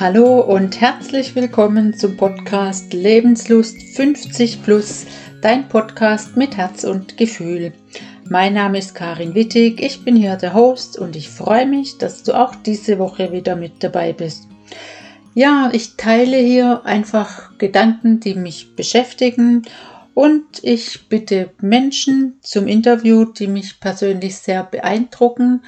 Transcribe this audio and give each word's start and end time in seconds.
Hallo 0.00 0.42
und 0.42 0.80
herzlich 0.80 1.34
willkommen 1.34 1.92
zum 1.92 2.16
Podcast 2.16 2.92
Lebenslust 2.92 3.82
50 3.96 4.62
Plus, 4.62 5.06
dein 5.42 5.68
Podcast 5.68 6.36
mit 6.36 6.56
Herz 6.56 6.84
und 6.84 7.16
Gefühl. 7.16 7.72
Mein 8.28 8.54
Name 8.54 8.78
ist 8.78 8.94
Karin 8.94 9.34
Wittig, 9.34 9.82
ich 9.82 10.04
bin 10.04 10.14
hier 10.14 10.36
der 10.36 10.54
Host 10.54 11.00
und 11.00 11.16
ich 11.16 11.28
freue 11.28 11.66
mich, 11.66 11.98
dass 11.98 12.22
du 12.22 12.34
auch 12.34 12.54
diese 12.54 13.00
Woche 13.00 13.32
wieder 13.32 13.56
mit 13.56 13.82
dabei 13.82 14.12
bist. 14.12 14.46
Ja, 15.34 15.68
ich 15.72 15.96
teile 15.96 16.36
hier 16.36 16.82
einfach 16.84 17.58
Gedanken, 17.58 18.20
die 18.20 18.36
mich 18.36 18.76
beschäftigen 18.76 19.62
und 20.14 20.44
ich 20.62 21.08
bitte 21.08 21.50
Menschen 21.60 22.38
zum 22.42 22.68
Interview, 22.68 23.24
die 23.24 23.48
mich 23.48 23.80
persönlich 23.80 24.36
sehr 24.36 24.62
beeindrucken 24.62 25.62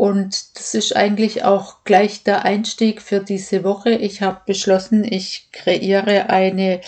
und 0.00 0.56
das 0.58 0.72
ist 0.72 0.96
eigentlich 0.96 1.44
auch 1.44 1.84
gleich 1.84 2.24
der 2.24 2.46
Einstieg 2.46 3.02
für 3.02 3.20
diese 3.20 3.64
Woche. 3.64 3.90
Ich 3.90 4.22
habe 4.22 4.40
beschlossen, 4.46 5.04
ich 5.04 5.50
kreiere 5.52 6.30
eine 6.30 6.80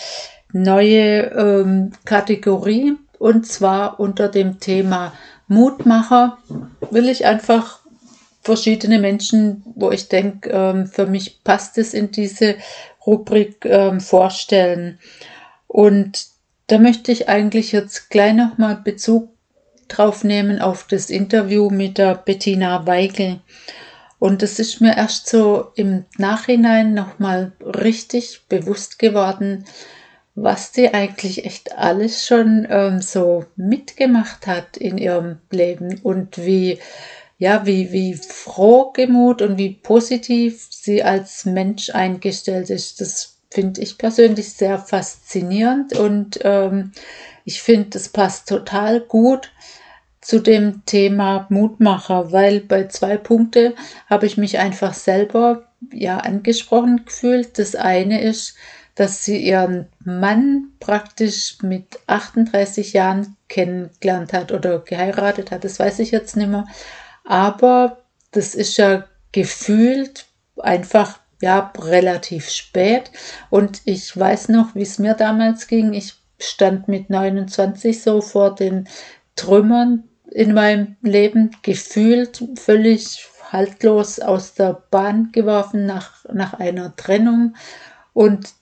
neue 0.51 1.25
ähm, 1.25 1.91
Kategorie 2.05 2.93
und 3.19 3.45
zwar 3.45 3.99
unter 3.99 4.29
dem 4.29 4.59
Thema 4.59 5.13
Mutmacher 5.47 6.39
will 6.89 7.07
ich 7.07 7.27
einfach 7.27 7.81
verschiedene 8.41 8.97
Menschen, 8.97 9.61
wo 9.75 9.91
ich 9.91 10.09
denke, 10.09 10.49
ähm, 10.49 10.87
für 10.87 11.05
mich 11.05 11.43
passt 11.43 11.77
es 11.77 11.93
in 11.93 12.09
diese 12.09 12.55
Rubrik 13.05 13.63
ähm, 13.65 14.01
vorstellen. 14.01 14.97
Und 15.67 16.25
da 16.65 16.79
möchte 16.79 17.11
ich 17.11 17.29
eigentlich 17.29 17.73
jetzt 17.73 18.09
gleich 18.09 18.33
nochmal 18.33 18.81
Bezug 18.83 19.32
drauf 19.97 20.23
nehmen 20.23 20.59
auf 20.59 20.85
das 20.87 21.09
Interview 21.09 21.69
mit 21.69 21.97
der 21.97 22.15
Bettina 22.15 22.85
Weigel. 22.87 23.39
Und 24.19 24.41
es 24.41 24.57
ist 24.57 24.79
mir 24.79 24.95
erst 24.95 25.27
so 25.27 25.71
im 25.75 26.05
Nachhinein 26.17 26.93
nochmal 26.93 27.51
richtig 27.61 28.43
bewusst 28.47 28.97
geworden, 28.97 29.65
was 30.35 30.73
sie 30.73 30.93
eigentlich 30.93 31.45
echt 31.45 31.77
alles 31.77 32.25
schon 32.25 32.65
ähm, 32.69 33.01
so 33.01 33.45
mitgemacht 33.55 34.47
hat 34.47 34.77
in 34.77 34.97
ihrem 34.97 35.39
Leben 35.51 35.99
und 36.01 36.37
wie, 36.37 36.79
ja, 37.37 37.65
wie, 37.65 37.91
wie 37.91 38.13
frohgemut 38.13 39.41
und 39.41 39.57
wie 39.57 39.71
positiv 39.71 40.67
sie 40.71 41.03
als 41.03 41.45
Mensch 41.45 41.89
eingestellt 41.89 42.69
ist. 42.69 43.01
Das 43.01 43.37
finde 43.51 43.81
ich 43.81 43.97
persönlich 43.97 44.53
sehr 44.53 44.79
faszinierend 44.79 45.97
und 45.97 46.39
ähm, 46.43 46.93
ich 47.45 47.61
finde, 47.61 47.89
das 47.89 48.09
passt 48.09 48.47
total 48.47 49.01
gut 49.01 49.51
zu 50.23 50.39
dem 50.39 50.85
Thema 50.85 51.45
Mutmacher, 51.49 52.31
weil 52.31 52.61
bei 52.61 52.87
zwei 52.87 53.17
Punkte 53.17 53.75
habe 54.09 54.25
ich 54.25 54.37
mich 54.37 54.57
einfach 54.57 54.93
selber 54.93 55.67
ja 55.91 56.17
angesprochen 56.17 57.03
gefühlt. 57.05 57.59
Das 57.59 57.75
eine 57.75 58.21
ist, 58.21 58.55
dass 58.95 59.25
sie 59.25 59.37
ihren 59.37 59.87
Mann 59.99 60.69
praktisch 60.79 61.57
mit 61.61 61.99
38 62.07 62.93
Jahren 62.93 63.35
kennengelernt 63.49 64.33
hat 64.33 64.51
oder 64.51 64.79
geheiratet 64.79 65.51
hat, 65.51 65.63
das 65.63 65.79
weiß 65.79 65.99
ich 65.99 66.11
jetzt 66.11 66.37
nicht 66.37 66.49
mehr. 66.49 66.67
Aber 67.25 68.03
das 68.31 68.55
ist 68.55 68.77
ja 68.77 69.05
gefühlt 69.31 70.25
einfach 70.57 71.19
ja 71.41 71.73
relativ 71.77 72.49
spät 72.49 73.11
und 73.49 73.81
ich 73.85 74.15
weiß 74.15 74.49
noch, 74.49 74.75
wie 74.75 74.83
es 74.83 74.99
mir 74.99 75.15
damals 75.15 75.67
ging. 75.67 75.93
Ich 75.93 76.13
stand 76.39 76.87
mit 76.87 77.09
29 77.09 78.01
so 78.01 78.21
vor 78.21 78.55
den 78.55 78.87
Trümmern 79.35 80.07
in 80.33 80.53
meinem 80.53 80.95
Leben 81.01 81.51
gefühlt 81.61 82.43
völlig 82.55 83.25
haltlos 83.51 84.19
aus 84.19 84.55
der 84.55 84.83
Bahn 84.89 85.29
geworfen 85.31 85.85
nach, 85.85 86.25
nach 86.33 86.55
einer 86.55 86.95
Trennung. 86.95 87.55
Und 88.13 88.53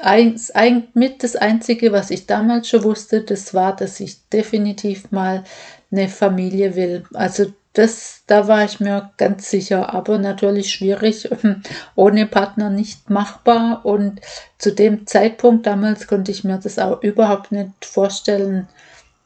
ein, 0.00 0.88
mit 0.94 1.22
das 1.22 1.36
Einzige, 1.36 1.92
was 1.92 2.10
ich 2.10 2.26
damals 2.26 2.68
schon 2.68 2.84
wusste, 2.84 3.22
das 3.22 3.52
war, 3.52 3.76
dass 3.76 4.00
ich 4.00 4.28
definitiv 4.28 5.10
mal 5.10 5.44
eine 5.90 6.08
Familie 6.08 6.76
will. 6.76 7.04
Also 7.12 7.52
das, 7.74 8.22
da 8.26 8.48
war 8.48 8.64
ich 8.64 8.80
mir 8.80 9.10
ganz 9.16 9.50
sicher, 9.50 9.92
aber 9.92 10.18
natürlich 10.18 10.72
schwierig, 10.72 11.28
ohne 11.94 12.26
Partner 12.26 12.70
nicht 12.70 13.10
machbar. 13.10 13.84
Und 13.84 14.20
zu 14.58 14.72
dem 14.72 15.06
Zeitpunkt 15.06 15.66
damals 15.66 16.06
konnte 16.06 16.30
ich 16.30 16.44
mir 16.44 16.58
das 16.58 16.78
auch 16.78 17.02
überhaupt 17.02 17.50
nicht 17.50 17.84
vorstellen, 17.84 18.68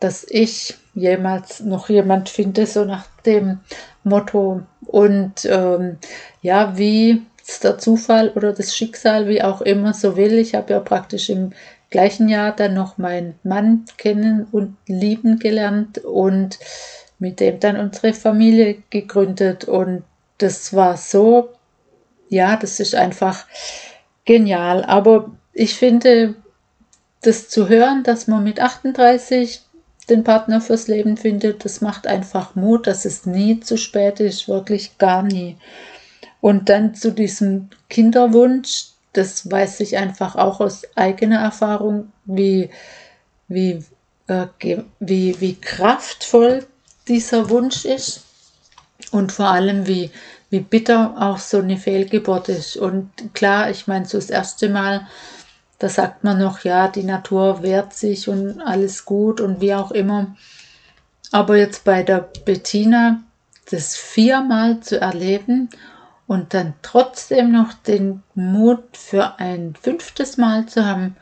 dass 0.01 0.25
ich 0.29 0.77
jemals 0.97 1.61
noch 1.61 1.89
jemand 1.89 2.29
finde, 2.29 2.67
so 2.67 2.85
nach 2.85 3.07
dem 3.25 3.61
Motto. 4.03 4.63
Und 4.87 5.45
ähm, 5.45 5.99
ja, 6.43 6.77
wie 6.77 7.23
der 7.63 7.79
Zufall 7.79 8.31
oder 8.31 8.53
das 8.53 8.75
Schicksal, 8.75 9.29
wie 9.29 9.43
auch 9.43 9.61
immer 9.61 9.95
so 9.95 10.17
will. 10.17 10.39
Ich 10.39 10.55
habe 10.55 10.73
ja 10.73 10.81
praktisch 10.81 11.31
im 11.31 11.53
gleichen 11.91 12.29
Jahr 12.29 12.51
dann 12.51 12.75
noch 12.75 12.99
meinen 12.99 13.39
Mann 13.45 13.85
kennen 13.97 14.49
und 14.51 14.77
lieben 14.89 15.39
gelernt 15.39 15.99
und 15.99 16.59
mit 17.19 17.39
dem 17.41 17.61
dann 17.61 17.79
unsere 17.79 18.13
Familie 18.13 18.83
gegründet. 18.91 19.67
Und 19.67 20.03
das 20.39 20.75
war 20.75 20.97
so, 20.97 21.51
ja, 22.29 22.57
das 22.57 22.81
ist 22.81 22.95
einfach 22.95 23.47
genial. 24.25 24.85
Aber 24.85 25.31
ich 25.53 25.75
finde, 25.75 26.35
das 27.23 27.49
zu 27.49 27.69
hören, 27.69 28.03
dass 28.03 28.27
man 28.27 28.45
mit 28.45 28.61
38 28.61 29.63
den 30.09 30.25
Partner 30.25 30.61
fürs 30.61 30.89
Leben 30.89 31.17
findet, 31.17 31.65
das 31.65 31.81
macht 31.81 32.07
einfach 32.07 32.55
Mut, 32.55 32.87
dass 32.87 33.05
es 33.05 33.27
nie 33.27 33.61
zu 33.61 33.77
spät 33.77 34.21
ist, 34.21 34.49
wirklich 34.49 34.99
gar 34.99 35.23
nie. 35.23 35.57
Und 36.41 36.69
dann 36.69 36.95
zu 36.95 37.13
diesem 37.13 37.71
Kinderwunsch, 37.89 38.91
das 39.13 39.51
weiß 39.51 39.81
ich 39.81 39.97
einfach 39.97 40.37
auch 40.37 40.61
aus 40.61 40.83
eigener 40.95 41.41
Erfahrung, 41.41 42.13
wie, 42.25 42.71
wie, 43.49 43.85
äh, 44.29 44.47
wie, 45.01 45.41
wie 45.41 45.55
kraftvoll 45.55 46.67
dieser 47.09 47.51
Wunsch 47.51 47.85
ist 47.85 48.25
und 49.11 49.33
vor 49.33 49.49
allem 49.49 49.87
wie, 49.87 50.11
wie 50.51 50.61
bitter 50.61 51.15
auch 51.19 51.39
so 51.39 51.59
eine 51.59 51.79
Fehlgeburt 51.79 52.49
ist. 52.49 52.77
Und 52.77 53.11
klar, 53.35 53.71
ich 53.71 53.87
meine, 53.87 54.07
so 54.07 54.19
das 54.19 54.31
erste 54.31 54.69
Mal 54.69 55.07
da 55.79 55.89
sagt 55.89 56.25
man 56.25 56.39
noch, 56.39 56.61
ja, 56.61 56.89
die 56.89 57.03
Natur 57.03 57.63
wehrt 57.63 57.93
sich 57.93 58.29
und 58.29 58.61
alles 58.61 59.05
gut 59.05 59.41
und 59.41 59.61
wie 59.61 59.75
auch 59.75 59.91
immer. 59.91 60.37
Aber 61.33 61.57
jetzt 61.57 61.85
bei 61.85 62.03
der 62.03 62.29
Bettina 62.45 63.23
das 63.71 63.97
viermal 63.97 64.81
zu 64.81 65.01
erleben 65.01 65.69
und 66.27 66.55
dann 66.55 66.75
trotzdem 66.83 67.53
noch 67.53 67.73
den 67.73 68.23
Mut 68.35 68.97
für 68.97 69.39
ein 69.39 69.75
fünftes 69.81 70.37
Mal 70.37 70.67
zu 70.67 70.85
haben, 70.85 71.17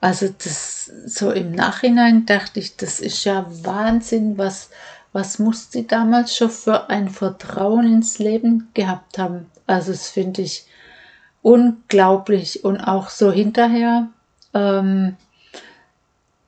also 0.00 0.28
das 0.28 0.90
so 1.06 1.30
im 1.32 1.52
Nachhinein 1.52 2.26
dachte 2.26 2.60
ich, 2.60 2.76
das 2.76 3.00
ist 3.00 3.24
ja 3.24 3.46
Wahnsinn, 3.62 4.36
was 4.38 4.70
was 5.16 5.38
muss 5.38 5.70
sie 5.72 5.86
damals 5.86 6.36
schon 6.36 6.50
für 6.50 6.90
ein 6.90 7.08
Vertrauen 7.08 7.90
ins 7.90 8.18
Leben 8.18 8.68
gehabt 8.74 9.16
haben? 9.16 9.46
Also 9.66 9.92
das 9.92 10.10
finde 10.10 10.42
ich 10.42 10.66
unglaublich. 11.46 12.64
Und 12.64 12.80
auch 12.80 13.08
so 13.08 13.30
hinterher 13.30 14.08
ähm, 14.52 15.16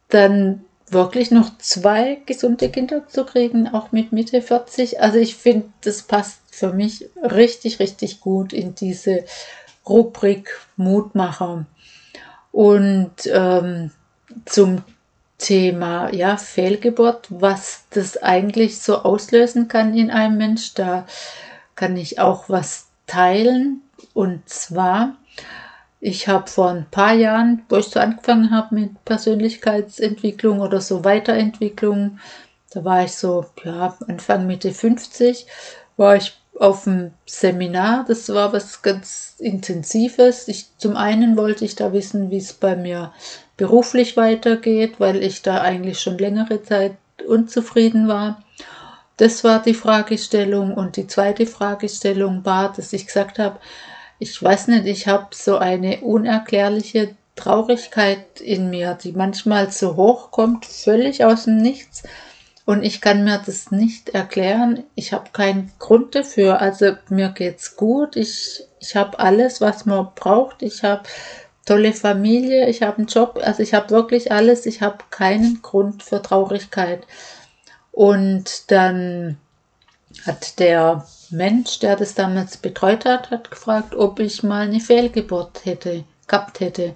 dann 0.08 0.64
wirklich 0.90 1.30
noch 1.30 1.56
zwei 1.58 2.20
gesunde 2.26 2.68
Kinder 2.68 3.06
zu 3.06 3.24
kriegen, 3.24 3.68
auch 3.68 3.92
mit 3.92 4.10
Mitte 4.10 4.42
40. 4.42 5.00
Also 5.00 5.18
ich 5.18 5.36
finde, 5.36 5.68
das 5.82 6.02
passt 6.02 6.40
für 6.50 6.72
mich 6.72 7.08
richtig, 7.22 7.78
richtig 7.78 8.20
gut 8.20 8.52
in 8.52 8.74
diese 8.74 9.24
Rubrik 9.88 10.58
Mutmacher. 10.76 11.64
Und 12.50 13.12
ähm, 13.26 13.92
zum 14.46 14.82
Thema 15.36 16.12
ja, 16.12 16.36
Fehlgeburt, 16.36 17.28
was 17.28 17.84
das 17.90 18.16
eigentlich 18.16 18.80
so 18.80 19.02
auslösen 19.02 19.68
kann 19.68 19.96
in 19.96 20.10
einem 20.10 20.38
Mensch, 20.38 20.74
da 20.74 21.06
kann 21.76 21.96
ich 21.96 22.18
auch 22.18 22.48
was 22.48 22.87
teilen. 23.08 23.82
Und 24.14 24.48
zwar, 24.48 25.16
ich 26.00 26.28
habe 26.28 26.48
vor 26.48 26.70
ein 26.70 26.86
paar 26.90 27.14
Jahren, 27.14 27.64
wo 27.68 27.76
ich 27.76 27.86
so 27.86 27.98
angefangen 27.98 28.52
habe 28.52 28.74
mit 28.74 29.04
Persönlichkeitsentwicklung 29.04 30.60
oder 30.60 30.80
so 30.80 31.04
Weiterentwicklung, 31.04 32.20
da 32.70 32.84
war 32.84 33.04
ich 33.04 33.12
so, 33.12 33.46
ja, 33.64 33.96
Anfang 34.06 34.46
Mitte 34.46 34.72
50, 34.72 35.46
war 35.96 36.16
ich 36.16 36.38
auf 36.58 36.84
dem 36.84 37.12
Seminar. 37.26 38.04
Das 38.06 38.28
war 38.28 38.52
was 38.52 38.82
ganz 38.82 39.36
Intensives. 39.38 40.48
Ich, 40.48 40.76
zum 40.76 40.96
einen 40.96 41.36
wollte 41.36 41.64
ich 41.64 41.76
da 41.76 41.92
wissen, 41.92 42.30
wie 42.30 42.36
es 42.36 42.52
bei 42.52 42.76
mir 42.76 43.12
beruflich 43.56 44.16
weitergeht, 44.16 45.00
weil 45.00 45.22
ich 45.22 45.42
da 45.42 45.60
eigentlich 45.60 46.00
schon 46.00 46.18
längere 46.18 46.62
Zeit 46.62 46.96
unzufrieden 47.26 48.08
war. 48.08 48.42
Das 49.18 49.44
war 49.44 49.60
die 49.60 49.74
Fragestellung. 49.74 50.72
Und 50.74 50.96
die 50.96 51.06
zweite 51.06 51.46
Fragestellung 51.46 52.44
war, 52.44 52.72
dass 52.72 52.92
ich 52.92 53.06
gesagt 53.06 53.38
habe, 53.38 53.58
ich 54.18 54.42
weiß 54.42 54.68
nicht, 54.68 54.86
ich 54.86 55.06
habe 55.06 55.28
so 55.32 55.58
eine 55.58 56.00
unerklärliche 56.00 57.14
Traurigkeit 57.36 58.40
in 58.40 58.70
mir, 58.70 58.94
die 58.94 59.12
manchmal 59.12 59.70
so 59.70 59.96
hochkommt, 59.96 60.66
völlig 60.66 61.24
aus 61.24 61.44
dem 61.44 61.58
Nichts. 61.58 62.02
Und 62.64 62.82
ich 62.82 63.00
kann 63.00 63.24
mir 63.24 63.40
das 63.44 63.70
nicht 63.70 64.10
erklären. 64.10 64.84
Ich 64.94 65.12
habe 65.12 65.30
keinen 65.32 65.72
Grund 65.78 66.14
dafür. 66.14 66.60
Also 66.60 66.92
mir 67.08 67.30
geht's 67.30 67.76
gut. 67.76 68.14
Ich, 68.14 68.62
ich 68.78 68.94
habe 68.94 69.18
alles, 69.18 69.60
was 69.60 69.86
man 69.86 70.08
braucht. 70.14 70.62
Ich 70.62 70.82
habe 70.82 71.02
tolle 71.64 71.92
Familie. 71.92 72.68
Ich 72.68 72.82
habe 72.82 72.98
einen 72.98 73.06
Job. 73.06 73.40
Also 73.42 73.62
ich 73.62 73.72
habe 73.74 73.90
wirklich 73.90 74.30
alles. 74.32 74.66
Ich 74.66 74.82
habe 74.82 74.98
keinen 75.10 75.62
Grund 75.62 76.02
für 76.02 76.20
Traurigkeit. 76.20 77.06
Und 77.98 78.70
dann 78.70 79.38
hat 80.24 80.60
der 80.60 81.04
Mensch, 81.30 81.80
der 81.80 81.96
das 81.96 82.14
damals 82.14 82.56
betreut 82.56 83.04
hat, 83.04 83.32
hat 83.32 83.50
gefragt, 83.50 83.92
ob 83.96 84.20
ich 84.20 84.44
mal 84.44 84.68
eine 84.68 84.78
Fehlgeburt 84.78 85.64
hätte, 85.64 86.04
gehabt 86.28 86.60
hätte. 86.60 86.94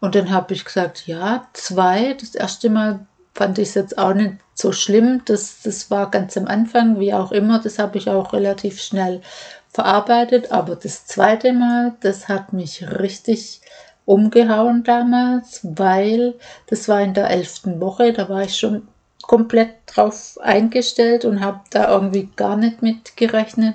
Und 0.00 0.16
dann 0.16 0.32
habe 0.32 0.52
ich 0.54 0.64
gesagt, 0.64 1.06
ja, 1.06 1.46
zwei. 1.52 2.14
Das 2.14 2.34
erste 2.34 2.70
Mal 2.70 3.06
fand 3.32 3.58
ich 3.60 3.68
es 3.68 3.74
jetzt 3.74 3.98
auch 3.98 4.14
nicht 4.14 4.38
so 4.54 4.72
schlimm. 4.72 5.22
Das, 5.26 5.62
das 5.62 5.92
war 5.92 6.10
ganz 6.10 6.36
am 6.36 6.48
Anfang, 6.48 6.98
wie 6.98 7.14
auch 7.14 7.30
immer. 7.30 7.60
Das 7.60 7.78
habe 7.78 7.98
ich 7.98 8.10
auch 8.10 8.32
relativ 8.32 8.82
schnell 8.82 9.20
verarbeitet. 9.68 10.50
Aber 10.50 10.74
das 10.74 11.06
zweite 11.06 11.52
Mal, 11.52 11.94
das 12.00 12.26
hat 12.26 12.52
mich 12.52 12.84
richtig 12.98 13.60
umgehauen 14.06 14.82
damals, 14.82 15.60
weil 15.62 16.34
das 16.66 16.88
war 16.88 17.00
in 17.00 17.14
der 17.14 17.30
elften 17.30 17.80
Woche. 17.80 18.12
Da 18.12 18.28
war 18.28 18.42
ich 18.42 18.56
schon 18.56 18.88
komplett 19.22 19.74
drauf 19.86 20.38
eingestellt 20.42 21.24
und 21.24 21.40
habe 21.40 21.60
da 21.70 21.88
irgendwie 21.90 22.28
gar 22.36 22.56
nicht 22.56 22.82
mit 22.82 23.16
gerechnet. 23.16 23.74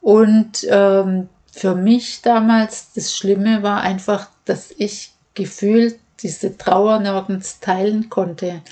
Und 0.00 0.66
ähm, 0.70 1.28
für 1.52 1.74
mich 1.74 2.22
damals 2.22 2.92
das 2.92 3.16
Schlimme 3.16 3.62
war 3.62 3.80
einfach, 3.80 4.28
dass 4.44 4.72
ich 4.76 5.12
gefühlt 5.34 5.98
diese 6.22 6.56
Trauer 6.56 7.00
nirgends 7.00 7.60
teilen 7.60 8.08
konnte. 8.10 8.62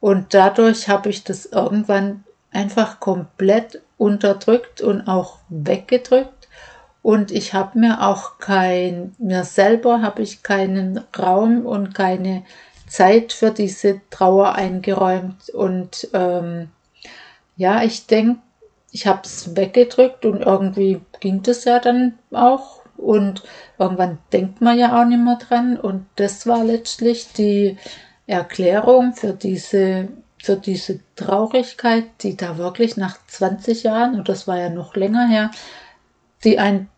Und 0.00 0.34
dadurch 0.34 0.88
habe 0.88 1.08
ich 1.08 1.24
das 1.24 1.46
irgendwann 1.46 2.24
einfach 2.50 3.00
komplett 3.00 3.80
unterdrückt 3.96 4.80
und 4.80 5.08
auch 5.08 5.38
weggedrückt. 5.48 6.48
Und 7.02 7.30
ich 7.30 7.52
habe 7.52 7.78
mir 7.78 8.02
auch 8.02 8.38
kein, 8.38 9.14
mir 9.18 9.44
selber 9.44 10.00
habe 10.02 10.22
ich 10.22 10.42
keinen 10.42 10.98
Raum 11.18 11.66
und 11.66 11.94
keine 11.94 12.44
Zeit 12.86 13.32
für 13.32 13.50
diese 13.50 14.00
Trauer 14.10 14.54
eingeräumt. 14.54 15.50
Und 15.50 16.08
ähm, 16.12 16.70
ja, 17.56 17.82
ich 17.82 18.06
denke, 18.06 18.40
ich 18.90 19.06
habe 19.06 19.22
es 19.24 19.56
weggedrückt 19.56 20.24
und 20.24 20.42
irgendwie 20.42 21.00
ging 21.20 21.42
das 21.42 21.64
ja 21.64 21.80
dann 21.80 22.14
auch 22.32 22.80
und 22.96 23.42
irgendwann 23.78 24.18
denkt 24.32 24.60
man 24.60 24.78
ja 24.78 25.00
auch 25.00 25.04
nicht 25.04 25.18
mehr 25.18 25.36
dran. 25.36 25.76
Und 25.78 26.06
das 26.16 26.46
war 26.46 26.64
letztlich 26.64 27.32
die 27.32 27.76
Erklärung 28.26 29.14
für 29.14 29.32
diese, 29.32 30.08
für 30.42 30.56
diese 30.56 31.00
Traurigkeit, 31.16 32.04
die 32.20 32.36
da 32.36 32.56
wirklich 32.56 32.96
nach 32.96 33.18
20 33.26 33.82
Jahren, 33.82 34.14
und 34.14 34.28
das 34.28 34.46
war 34.46 34.58
ja 34.58 34.70
noch 34.70 34.94
länger 34.94 35.26
her, 35.26 35.50
die 36.44 36.58
ein 36.58 36.88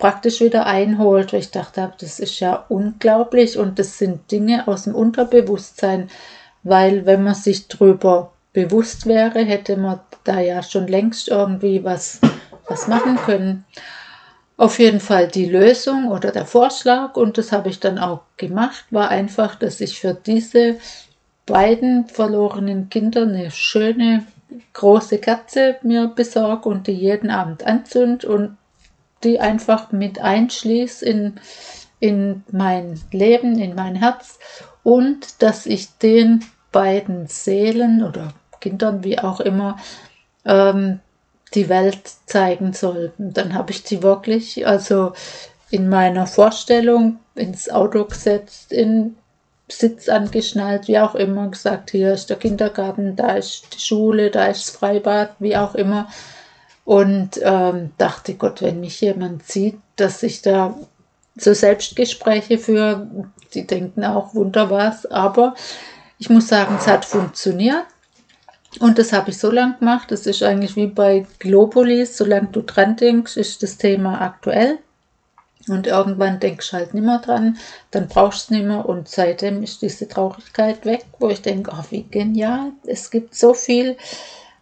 praktisch 0.00 0.40
wieder 0.40 0.66
einholt, 0.66 1.32
weil 1.32 1.40
ich 1.40 1.52
dachte, 1.52 1.92
das 2.00 2.18
ist 2.18 2.40
ja 2.40 2.64
unglaublich 2.68 3.56
und 3.58 3.78
das 3.78 3.98
sind 3.98 4.32
Dinge 4.32 4.66
aus 4.66 4.84
dem 4.84 4.94
Unterbewusstsein, 4.96 6.08
weil 6.64 7.06
wenn 7.06 7.22
man 7.22 7.34
sich 7.34 7.68
drüber 7.68 8.32
bewusst 8.52 9.06
wäre, 9.06 9.40
hätte 9.40 9.76
man 9.76 10.00
da 10.24 10.40
ja 10.40 10.62
schon 10.62 10.88
längst 10.88 11.28
irgendwie 11.28 11.84
was, 11.84 12.20
was 12.68 12.88
machen 12.88 13.16
können. 13.16 13.64
Auf 14.56 14.78
jeden 14.78 15.00
Fall 15.00 15.28
die 15.28 15.46
Lösung 15.46 16.08
oder 16.08 16.32
der 16.32 16.46
Vorschlag, 16.46 17.16
und 17.16 17.38
das 17.38 17.52
habe 17.52 17.68
ich 17.68 17.78
dann 17.80 17.98
auch 17.98 18.22
gemacht, 18.36 18.84
war 18.90 19.08
einfach, 19.08 19.54
dass 19.54 19.80
ich 19.80 20.00
für 20.00 20.14
diese 20.14 20.76
beiden 21.46 22.06
verlorenen 22.06 22.88
Kinder 22.90 23.22
eine 23.22 23.50
schöne 23.50 24.26
große 24.72 25.18
Kerze 25.18 25.76
mir 25.82 26.08
besorge 26.08 26.68
und 26.68 26.86
die 26.86 26.92
jeden 26.92 27.30
Abend 27.30 27.66
anzünd 27.66 28.24
und 28.24 28.56
die 29.24 29.40
einfach 29.40 29.92
mit 29.92 30.20
einschließe 30.20 31.04
in, 31.04 31.40
in 31.98 32.42
mein 32.50 33.00
Leben, 33.12 33.58
in 33.58 33.74
mein 33.74 33.96
Herz 33.96 34.38
und 34.82 35.42
dass 35.42 35.66
ich 35.66 35.96
den 35.98 36.44
beiden 36.72 37.26
Seelen 37.26 38.02
oder 38.02 38.32
Kindern, 38.60 39.04
wie 39.04 39.18
auch 39.18 39.40
immer, 39.40 39.78
ähm, 40.44 41.00
die 41.54 41.68
Welt 41.68 42.00
zeigen 42.26 42.72
soll. 42.72 43.12
Und 43.18 43.36
dann 43.36 43.54
habe 43.54 43.72
ich 43.72 43.82
die 43.82 44.02
wirklich, 44.02 44.66
also 44.66 45.12
in 45.70 45.88
meiner 45.88 46.26
Vorstellung 46.26 47.18
ins 47.34 47.70
Auto 47.70 48.04
gesetzt, 48.04 48.72
in 48.72 49.16
Sitz 49.68 50.08
angeschnallt, 50.08 50.88
wie 50.88 50.98
auch 50.98 51.14
immer, 51.14 51.48
gesagt, 51.48 51.90
hier 51.90 52.12
ist 52.12 52.28
der 52.28 52.36
Kindergarten, 52.36 53.16
da 53.16 53.34
ist 53.34 53.74
die 53.74 53.80
Schule, 53.80 54.30
da 54.30 54.46
ist 54.46 54.68
das 54.68 54.76
Freibad, 54.76 55.30
wie 55.38 55.56
auch 55.56 55.74
immer. 55.74 56.08
Und 56.90 57.38
ähm, 57.44 57.92
dachte, 57.98 58.34
Gott, 58.34 58.62
wenn 58.62 58.80
mich 58.80 59.00
jemand 59.00 59.46
sieht, 59.46 59.78
dass 59.94 60.24
ich 60.24 60.42
da 60.42 60.76
so 61.36 61.54
Selbstgespräche 61.54 62.58
führe, 62.58 63.06
die 63.54 63.64
denken 63.64 64.04
auch 64.04 64.34
wunder 64.34 64.70
was, 64.70 65.06
aber 65.06 65.54
ich 66.18 66.30
muss 66.30 66.48
sagen, 66.48 66.74
es 66.80 66.88
hat 66.88 67.04
funktioniert. 67.04 67.84
Und 68.80 68.98
das 68.98 69.12
habe 69.12 69.30
ich 69.30 69.38
so 69.38 69.52
lange 69.52 69.76
gemacht. 69.78 70.10
Das 70.10 70.26
ist 70.26 70.42
eigentlich 70.42 70.74
wie 70.74 70.88
bei 70.88 71.26
Globulis. 71.38 72.16
Solange 72.16 72.48
du 72.48 72.60
dran 72.60 72.96
denkst, 72.96 73.36
ist 73.36 73.62
das 73.62 73.76
Thema 73.78 74.20
aktuell. 74.20 74.78
Und 75.68 75.86
irgendwann 75.86 76.40
denkst 76.40 76.72
du 76.72 76.76
halt 76.76 76.92
nicht 76.92 77.06
mehr 77.06 77.20
dran, 77.20 77.56
dann 77.92 78.08
brauchst 78.08 78.50
du 78.50 78.54
es 78.54 78.58
nicht 78.58 78.66
mehr. 78.66 78.84
Und 78.84 79.08
seitdem 79.08 79.62
ist 79.62 79.80
diese 79.80 80.08
Traurigkeit 80.08 80.84
weg, 80.84 81.04
wo 81.20 81.28
ich 81.28 81.40
denke, 81.40 81.70
oh, 81.72 81.84
wie 81.90 82.02
genial. 82.02 82.72
Es 82.84 83.12
gibt 83.12 83.36
so 83.36 83.54
viel 83.54 83.96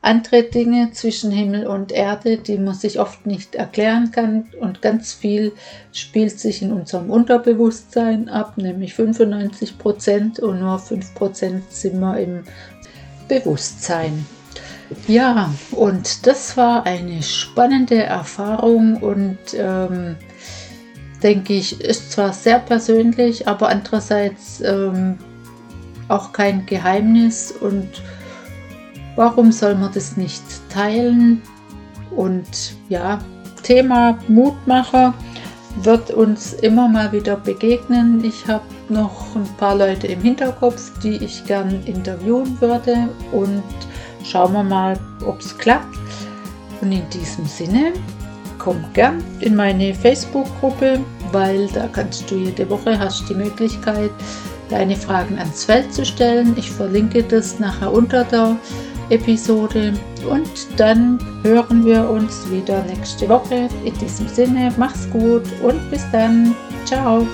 andere 0.00 0.44
Dinge 0.44 0.92
zwischen 0.92 1.30
Himmel 1.30 1.66
und 1.66 1.90
Erde, 1.90 2.38
die 2.38 2.56
man 2.56 2.74
sich 2.74 3.00
oft 3.00 3.26
nicht 3.26 3.54
erklären 3.54 4.10
kann. 4.12 4.46
Und 4.60 4.80
ganz 4.80 5.12
viel 5.12 5.52
spielt 5.92 6.38
sich 6.38 6.62
in 6.62 6.72
unserem 6.72 7.10
Unterbewusstsein 7.10 8.28
ab, 8.28 8.56
nämlich 8.56 8.94
95 8.94 9.78
Prozent. 9.78 10.40
Und 10.40 10.60
nur 10.60 10.78
5 10.78 11.14
Prozent 11.14 11.72
sind 11.72 11.98
wir 11.98 12.18
im 12.18 12.44
Bewusstsein. 13.26 14.24
Ja, 15.06 15.52
und 15.72 16.26
das 16.26 16.56
war 16.56 16.86
eine 16.86 17.22
spannende 17.22 18.02
Erfahrung 18.02 18.96
und 18.96 19.38
ähm, 19.54 20.16
denke 21.22 21.52
ich, 21.52 21.80
ist 21.82 22.12
zwar 22.12 22.32
sehr 22.32 22.58
persönlich, 22.58 23.46
aber 23.46 23.68
andererseits 23.68 24.62
ähm, 24.62 25.18
auch 26.08 26.32
kein 26.32 26.64
Geheimnis 26.64 27.52
und 27.52 28.02
warum 29.18 29.50
soll 29.50 29.74
man 29.74 29.92
das 29.92 30.16
nicht 30.16 30.42
teilen? 30.70 31.42
Und 32.14 32.76
ja, 32.88 33.18
Thema 33.64 34.16
Mutmacher 34.28 35.12
wird 35.82 36.12
uns 36.12 36.52
immer 36.54 36.88
mal 36.88 37.10
wieder 37.10 37.36
begegnen. 37.36 38.24
Ich 38.24 38.46
habe 38.46 38.64
noch 38.88 39.34
ein 39.34 39.44
paar 39.58 39.74
Leute 39.74 40.06
im 40.06 40.22
Hinterkopf, 40.22 40.92
die 41.00 41.16
ich 41.16 41.44
gern 41.44 41.82
interviewen 41.84 42.60
würde 42.60 43.08
und 43.32 43.62
schauen 44.24 44.52
wir 44.52 44.62
mal, 44.62 44.96
ob 45.26 45.40
es 45.40 45.58
klappt. 45.58 45.98
Und 46.80 46.92
in 46.92 47.02
diesem 47.10 47.44
Sinne, 47.44 47.94
komm 48.58 48.84
gern 48.94 49.22
in 49.40 49.56
meine 49.56 49.94
Facebook-Gruppe, 49.94 51.00
weil 51.32 51.66
da 51.74 51.88
kannst 51.88 52.30
du 52.30 52.36
jede 52.36 52.70
Woche, 52.70 52.96
hast 52.96 53.28
die 53.28 53.34
Möglichkeit, 53.34 54.12
deine 54.70 54.94
Fragen 54.94 55.38
ans 55.38 55.64
Feld 55.64 55.92
zu 55.92 56.04
stellen. 56.04 56.54
Ich 56.56 56.70
verlinke 56.70 57.24
das 57.24 57.58
nachher 57.58 57.92
unter 57.92 58.22
der 58.22 58.56
Episode 59.10 59.94
und 60.30 60.50
dann 60.76 61.18
hören 61.42 61.84
wir 61.84 62.08
uns 62.08 62.50
wieder 62.50 62.82
nächste 62.84 63.28
Woche. 63.28 63.68
In 63.84 63.94
diesem 63.98 64.28
Sinne, 64.28 64.72
mach's 64.76 65.08
gut 65.10 65.44
und 65.62 65.90
bis 65.90 66.04
dann. 66.12 66.54
Ciao. 66.84 67.26